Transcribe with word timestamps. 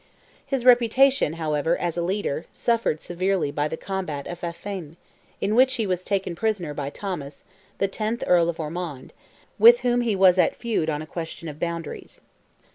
His 0.43 0.65
reputation, 0.65 1.33
however, 1.33 1.77
as 1.77 1.95
a 1.95 2.01
leader, 2.01 2.47
suffered 2.51 2.99
severely 3.01 3.51
by 3.51 3.67
the 3.67 3.77
combat 3.77 4.25
of 4.25 4.41
Affane, 4.41 4.95
in 5.39 5.53
which 5.53 5.75
he 5.75 5.85
was 5.85 6.03
taken 6.03 6.35
prisoner 6.35 6.73
by 6.73 6.89
Thomas, 6.89 7.43
the 7.77 7.87
tenth 7.87 8.23
Earl 8.25 8.49
of 8.49 8.59
Ormond, 8.59 9.13
with 9.59 9.81
whom 9.81 10.01
he 10.01 10.15
was 10.15 10.39
at 10.39 10.55
feud 10.55 10.89
on 10.89 11.03
a 11.03 11.05
question 11.05 11.47
of 11.47 11.59
boundaries. 11.59 12.21